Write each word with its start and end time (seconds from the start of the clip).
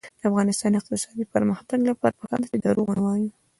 د 0.19 0.23
افغانستان 0.29 0.69
د 0.73 0.77
اقتصادي 0.79 1.23
پرمختګ 1.33 1.79
لپاره 1.89 2.15
پکار 2.19 2.39
ده 2.41 2.47
چې 2.51 2.57
دروغ 2.63 2.85
ونه 2.87 3.01
وایو. 3.03 3.31